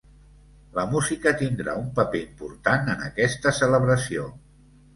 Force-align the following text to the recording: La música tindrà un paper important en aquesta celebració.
La 0.77 0.85
música 0.93 1.33
tindrà 1.41 1.75
un 1.83 1.91
paper 2.01 2.23
important 2.23 2.91
en 2.97 3.07
aquesta 3.11 3.55
celebració. 3.61 4.29